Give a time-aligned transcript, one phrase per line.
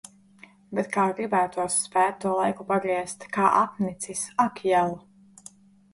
[0.79, 3.27] Bet kā gribētos spēt to laiku pagriezt!
[3.39, 4.25] Kā apnicis!
[4.49, 4.99] Ak jel.